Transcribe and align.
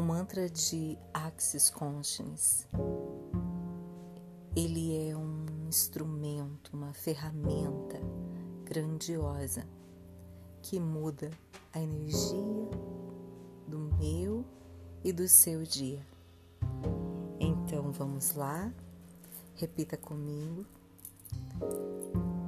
mantra 0.00 0.48
de 0.48 0.98
Axis 1.12 1.68
Consciousness. 1.68 2.66
Ele 4.56 5.08
é 5.08 5.16
um 5.16 5.44
instrumento, 5.68 6.70
uma 6.74 6.92
ferramenta 6.92 8.00
grandiosa 8.64 9.66
que 10.62 10.78
muda 10.78 11.30
a 11.72 11.80
energia 11.80 12.70
do 13.66 13.78
meu 13.98 14.44
e 15.04 15.12
do 15.12 15.28
seu 15.28 15.62
dia. 15.62 16.06
Então 17.40 17.90
vamos 17.90 18.34
lá, 18.34 18.72
repita 19.56 19.96
comigo. 19.96 20.64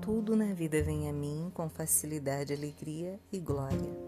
Tudo 0.00 0.34
na 0.34 0.54
vida 0.54 0.82
vem 0.82 1.08
a 1.08 1.12
mim 1.12 1.50
com 1.52 1.68
facilidade, 1.68 2.52
alegria 2.52 3.20
e 3.30 3.38
glória. 3.38 4.07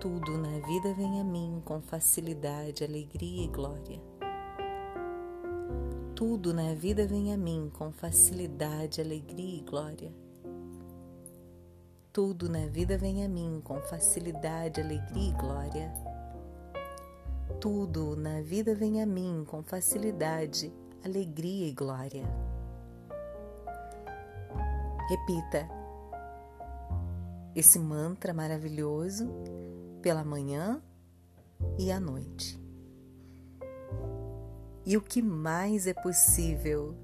Tudo 0.00 0.38
na 0.38 0.60
vida 0.60 0.94
vem 0.94 1.20
a 1.20 1.24
mim 1.24 1.60
com 1.64 1.82
facilidade, 1.82 2.84
alegria 2.84 3.46
e 3.46 3.48
glória. 3.48 4.00
Tudo 6.14 6.54
na 6.54 6.72
vida 6.72 7.04
vem 7.04 7.32
a 7.32 7.36
mim 7.36 7.68
com 7.76 7.90
facilidade, 7.90 9.00
alegria 9.00 9.58
e 9.58 9.60
glória. 9.60 10.12
Tudo 12.12 12.48
na 12.48 12.66
vida 12.66 12.96
vem 12.96 13.24
a 13.24 13.28
mim 13.28 13.60
com 13.64 13.80
facilidade, 13.80 14.80
alegria 14.80 15.30
e 15.30 15.32
glória. 15.32 15.92
Tudo 17.60 18.14
na 18.14 18.40
vida 18.40 18.76
vem 18.76 19.02
a 19.02 19.06
mim 19.06 19.44
com 19.48 19.64
facilidade, 19.64 20.72
alegria 21.04 21.66
e 21.66 21.72
glória. 21.72 22.22
Repita 25.08 25.68
esse 27.52 27.80
mantra 27.80 28.32
maravilhoso 28.32 29.28
pela 30.02 30.24
manhã 30.24 30.82
e 31.78 31.90
à 31.90 31.98
noite. 32.00 32.58
E 34.84 34.96
o 34.96 35.02
que 35.02 35.20
mais 35.20 35.86
é 35.86 35.92
possível 35.92 36.96